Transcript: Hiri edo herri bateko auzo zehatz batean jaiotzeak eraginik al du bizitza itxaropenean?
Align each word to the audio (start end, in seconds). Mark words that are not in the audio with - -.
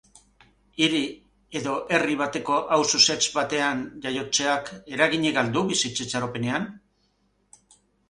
Hiri 0.83 1.01
edo 1.59 1.75
herri 1.97 2.15
bateko 2.21 2.57
auzo 2.79 3.03
zehatz 3.09 3.27
batean 3.37 3.85
jaiotzeak 4.09 4.75
eraginik 4.99 5.41
al 5.45 5.55
du 5.59 5.67
bizitza 5.77 6.11
itxaropenean? 6.11 6.71